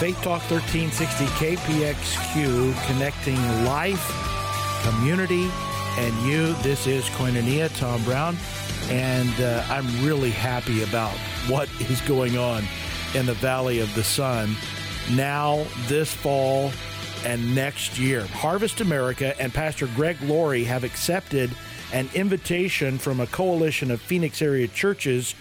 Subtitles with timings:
[0.00, 3.36] Faith Talk 1360 KPXQ, connecting
[3.66, 4.02] life,
[4.82, 5.50] community,
[5.98, 6.54] and you.
[6.62, 8.34] This is Koinonia, Tom Brown,
[8.88, 11.12] and uh, I'm really happy about
[11.48, 12.64] what is going on
[13.14, 14.56] in the Valley of the Sun
[15.10, 16.72] now, this fall,
[17.26, 18.24] and next year.
[18.24, 21.50] Harvest America and Pastor Greg Laurie have accepted
[21.92, 25.34] an invitation from a coalition of Phoenix area churches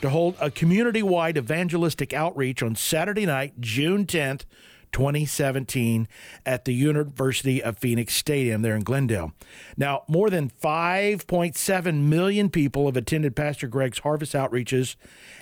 [0.00, 4.44] to hold a community wide evangelistic outreach on Saturday night, June 10th,
[4.92, 6.06] 2017,
[6.46, 9.32] at the University of Phoenix Stadium there in Glendale.
[9.76, 14.96] Now, more than 5.7 million people have attended Pastor Greg's harvest outreaches,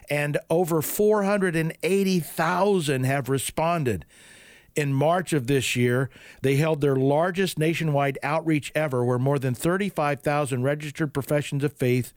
[0.09, 4.07] and over 480,000 have responded.
[4.75, 6.09] In March of this year,
[6.41, 12.15] they held their largest nationwide outreach ever, where more than 35,000 registered professions of faith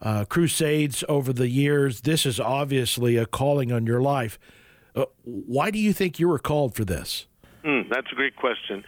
[0.00, 2.00] uh, crusades over the years.
[2.00, 4.38] This is obviously a calling on your life.
[4.96, 7.26] Uh, why do you think you were called for this?
[7.64, 8.82] Mm, that's a great question.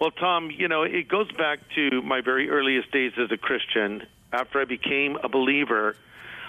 [0.00, 4.06] Well, Tom, you know, it goes back to my very earliest days as a Christian.
[4.32, 5.96] After I became a believer,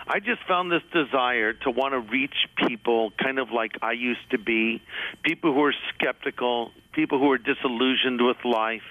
[0.08, 2.36] I just found this desire to want to reach
[2.68, 4.84] people kind of like I used to be
[5.24, 8.84] people who are skeptical, people who are disillusioned with life,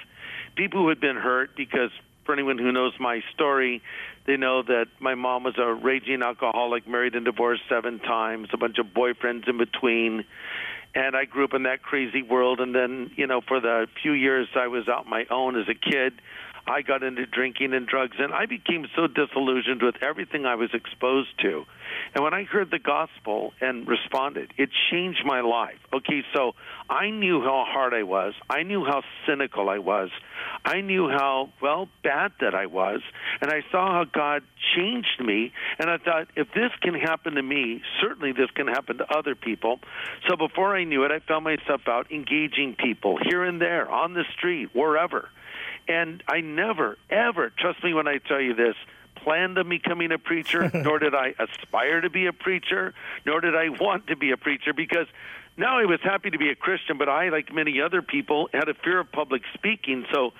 [0.56, 1.90] people who had been hurt because
[2.24, 3.80] for anyone who knows my story,
[4.26, 8.56] they know that my mom was a raging alcoholic, married and divorced seven times, a
[8.56, 10.24] bunch of boyfriends in between
[10.98, 12.60] and I grew up in that crazy world.
[12.60, 15.74] And then, you know, for the few years I was out my own as a
[15.74, 16.20] kid,
[16.66, 20.70] I got into drinking and drugs, and I became so disillusioned with everything I was
[20.74, 21.64] exposed to.
[22.14, 25.78] And when I heard the gospel and responded, it changed my life.
[25.92, 26.52] Okay, so
[26.88, 28.34] I knew how hard I was.
[28.48, 30.10] I knew how cynical I was.
[30.64, 33.00] I knew how, well, bad that I was.
[33.40, 34.42] And I saw how God
[34.76, 35.52] changed me.
[35.78, 39.34] And I thought, if this can happen to me, certainly this can happen to other
[39.34, 39.80] people.
[40.28, 44.14] So before I knew it, I found myself out engaging people here and there, on
[44.14, 45.28] the street, wherever.
[45.88, 48.74] And I never, ever, trust me when I tell you this,
[49.22, 52.94] planned on becoming a preacher, nor did I aspire to be a preacher,
[53.26, 55.06] nor did I want to be a preacher because
[55.56, 58.68] now I was happy to be a Christian, but I, like many other people, had
[58.68, 60.06] a fear of public speaking.
[60.12, 60.32] So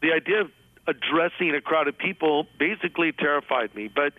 [0.00, 0.50] the idea of
[0.86, 3.88] addressing a crowd of people basically terrified me.
[3.88, 4.14] But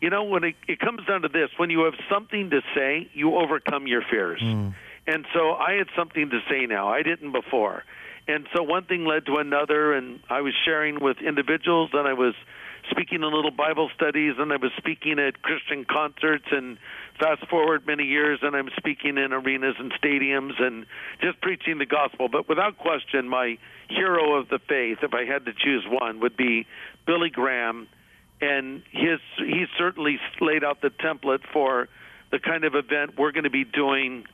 [0.00, 3.08] you know, when it, it comes down to this, when you have something to say,
[3.14, 4.40] you overcome your fears.
[4.42, 4.74] Mm.
[5.06, 6.88] And so I had something to say now.
[6.88, 7.84] I didn't before.
[8.28, 12.12] And so one thing led to another, and I was sharing with individuals, and I
[12.12, 12.34] was
[12.90, 16.78] speaking in little Bible studies, and I was speaking at Christian concerts, and
[17.18, 20.86] fast forward many years, and I'm speaking in arenas and stadiums and
[21.20, 22.28] just preaching the gospel.
[22.28, 26.36] But without question, my hero of the faith, if I had to choose one, would
[26.36, 26.66] be
[27.06, 27.88] Billy Graham,
[28.40, 31.88] and his he certainly laid out the template for
[32.30, 34.26] the kind of event we're going to be doing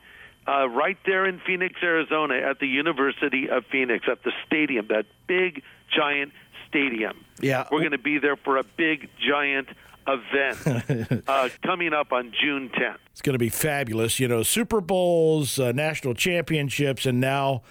[0.47, 5.05] uh, right there in Phoenix, Arizona, at the University of Phoenix, at the stadium, that
[5.27, 5.63] big,
[5.95, 6.33] giant
[6.73, 7.23] Stadium.
[7.39, 7.67] Yeah.
[7.71, 9.67] We're going to be there for a big, giant
[10.07, 12.97] event uh, coming up on June 10th.
[13.11, 14.19] It's going to be fabulous.
[14.19, 17.61] You know, Super Bowls, uh, national championships, and now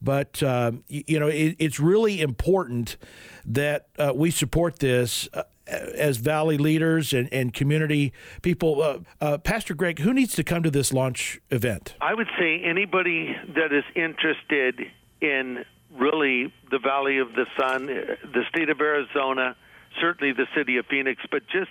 [0.01, 2.97] but uh, you know it, it's really important
[3.45, 8.13] that uh, we support this uh, as valley leaders and, and community
[8.43, 12.29] people uh, uh, pastor greg who needs to come to this launch event I would
[12.39, 14.87] say anybody that is interested
[15.21, 15.65] in
[15.97, 19.57] really the Valley of the Sun, uh, the state of Arizona,
[20.01, 21.71] certainly the city of Phoenix, but just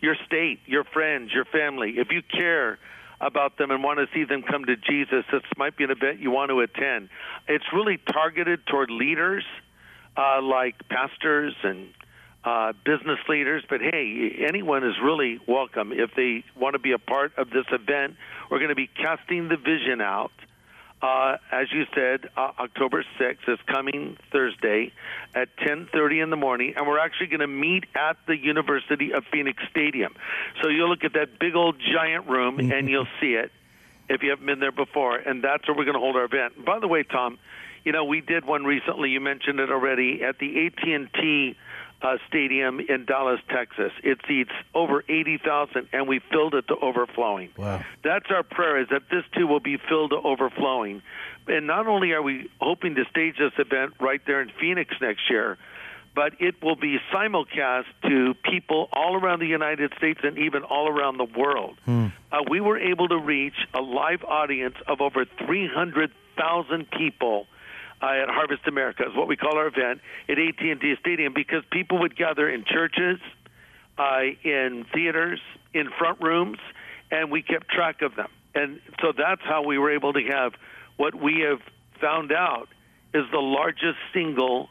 [0.00, 1.94] your state, your friends, your family.
[1.96, 2.78] If you care
[3.20, 6.20] about them and want to see them come to Jesus, this might be an event
[6.20, 7.08] you want to attend.
[7.48, 9.44] It's really targeted toward leaders
[10.16, 11.88] uh, like pastors and
[12.44, 16.98] uh, business leaders, but hey, anyone is really welcome if they want to be a
[16.98, 18.16] part of this event.
[18.50, 20.30] We're going to be casting the vision out.
[21.02, 24.92] Uh, as you said, uh, October 6th is coming Thursday
[25.34, 29.24] at 10:30 in the morning, and we're actually going to meet at the University of
[29.30, 30.14] Phoenix Stadium.
[30.62, 33.52] So you'll look at that big old giant room, and you'll see it
[34.08, 36.64] if you haven't been there before, and that's where we're going to hold our event.
[36.64, 37.38] By the way, Tom,
[37.84, 39.10] you know we did one recently.
[39.10, 41.56] You mentioned it already at the AT&T
[42.02, 43.92] uh, Stadium in Dallas, Texas.
[44.02, 47.50] It seats over 80,000, and we filled it to overflowing.
[47.56, 47.84] Wow.
[48.04, 51.02] That's our prayer is that this too will be filled to overflowing.
[51.46, 55.30] And not only are we hoping to stage this event right there in Phoenix next
[55.30, 55.58] year,
[56.14, 60.88] but it will be simulcast to people all around the United States and even all
[60.88, 61.76] around the world.
[62.32, 67.46] Uh, we were able to reach a live audience of over 300,000 people
[68.02, 72.00] uh, at Harvest America, is what we call our event at AT&T Stadium, because people
[72.00, 73.18] would gather in churches,
[73.98, 75.40] uh, in theaters,
[75.72, 76.58] in front rooms,
[77.10, 78.28] and we kept track of them.
[78.54, 80.52] And so that's how we were able to have
[80.96, 81.60] what we have
[82.00, 82.68] found out
[83.14, 84.68] is the largest single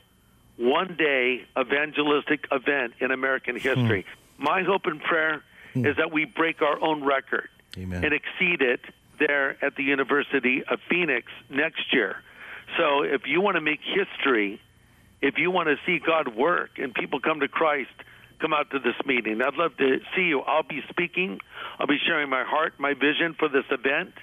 [0.58, 4.06] one day evangelistic event in American history.
[4.38, 5.44] My hope and prayer
[5.76, 8.04] is that we break our own record Amen.
[8.04, 8.80] and exceed it
[9.20, 12.18] there at the University of Phoenix next year.
[12.78, 14.60] So if you want to make history,
[15.22, 17.92] if you want to see God work and people come to Christ,
[18.40, 19.42] come out to this meeting.
[19.42, 20.42] I'd love to see you.
[20.42, 21.40] I'll be speaking.
[21.80, 24.14] I'll be sharing my heart, my vision for this event,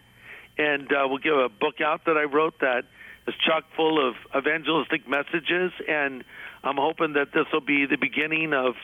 [0.59, 2.85] and uh, we'll give a book out that I wrote that
[3.27, 5.73] is chock full of evangelistic messages.
[5.89, 6.25] And
[6.63, 8.75] I'm hoping that this will be the beginning of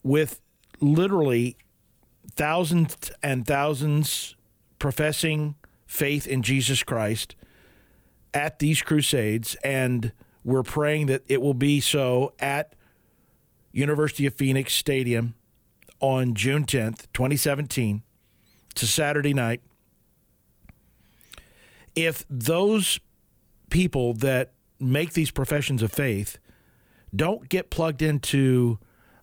[0.02, 0.40] With
[0.80, 1.56] literally
[2.37, 4.35] thousands and thousands
[4.78, 5.54] professing
[5.87, 7.37] faith in Jesus Christ
[8.32, 10.12] at these crusades, and
[10.44, 12.75] we're praying that it will be so at
[13.73, 15.35] University of Phoenix Stadium
[16.00, 18.03] on June 10th, 2017.
[18.71, 19.62] It's a Saturday night.
[21.95, 23.00] If those
[23.71, 26.38] people that make these professions of faith
[27.15, 28.79] don't get plugged into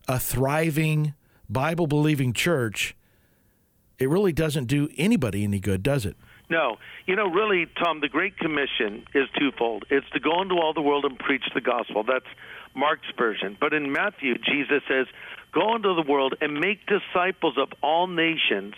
[0.08, 1.14] a thriving,
[1.48, 2.96] Bible believing church,
[3.98, 6.16] it really doesn't do anybody any good, does it?
[6.50, 6.76] No.
[7.06, 9.84] You know, really, Tom, the Great Commission is twofold.
[9.90, 12.02] It's to go into all the world and preach the gospel.
[12.02, 12.26] That's
[12.74, 13.56] Mark's version.
[13.58, 15.06] But in Matthew, Jesus says,
[15.54, 18.74] Go into the world and make disciples of all nations,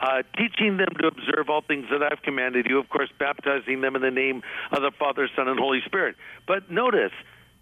[0.00, 3.94] uh, teaching them to observe all things that I've commanded you, of course, baptizing them
[3.94, 6.16] in the name of the Father, Son, and Holy Spirit.
[6.46, 7.12] But notice,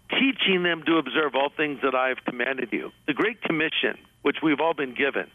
[0.09, 2.91] teaching them to observe all things that I have commanded you.
[3.05, 5.29] The Great Commission, which we've all been given,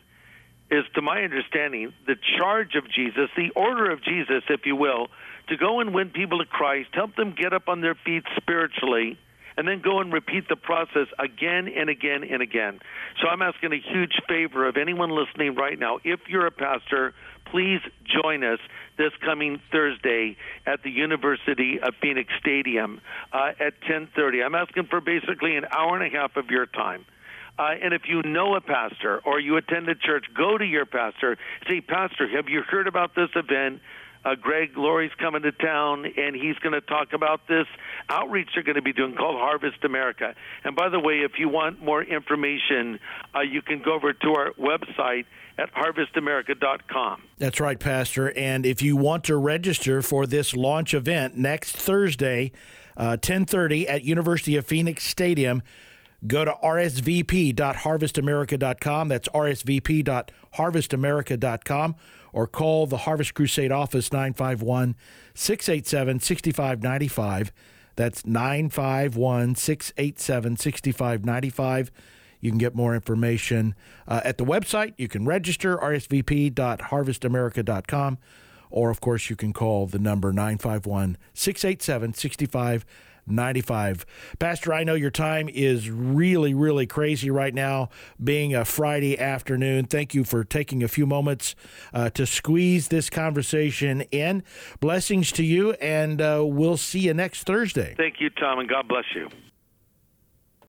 [0.70, 5.08] is, to my understanding, the charge of Jesus, the order of Jesus, if you will,
[5.48, 9.18] to go and win people to Christ, help them get up on their feet spiritually,
[9.58, 12.78] and then go and repeat the process again and again and again.
[13.20, 15.98] So I'm asking a huge favor of anyone listening right now.
[16.04, 17.12] If you're a pastor,
[17.50, 17.80] please
[18.22, 18.60] join us
[18.98, 23.00] this coming Thursday at the University of Phoenix Stadium
[23.32, 24.44] uh, at 10:30.
[24.44, 27.04] I'm asking for basically an hour and a half of your time.
[27.58, 30.86] Uh, and if you know a pastor or you attend a church, go to your
[30.86, 31.36] pastor.
[31.66, 33.80] Say, Pastor, have you heard about this event?
[34.24, 37.66] Uh, Greg Laurie's coming to town, and he's going to talk about this
[38.08, 40.34] outreach they're going to be doing called Harvest America.
[40.64, 42.98] And by the way, if you want more information,
[43.34, 45.24] uh, you can go over to our website
[45.58, 47.22] at harvestamerica.com.
[47.38, 48.32] That's right, Pastor.
[48.36, 52.52] And if you want to register for this launch event next Thursday,
[52.96, 55.62] uh, 10:30 at University of Phoenix Stadium,
[56.26, 59.08] go to rsvp.harvestamerica.com.
[59.08, 61.96] That's rsvp.harvestamerica.com
[62.32, 64.94] or call the Harvest Crusade office 951
[65.34, 67.52] 687 6595.
[67.96, 71.90] That's 951 687 6595.
[72.40, 73.74] You can get more information
[74.06, 74.94] uh, at the website.
[74.96, 78.18] You can register rsvp.harvestamerica.com.
[78.70, 82.84] Or, of course, you can call the number 951 687 6595.
[84.38, 87.88] Pastor, I know your time is really, really crazy right now,
[88.22, 89.86] being a Friday afternoon.
[89.86, 91.54] Thank you for taking a few moments
[91.92, 94.42] uh, to squeeze this conversation in.
[94.80, 97.94] Blessings to you, and uh, we'll see you next Thursday.
[97.96, 99.28] Thank you, Tom, and God bless you.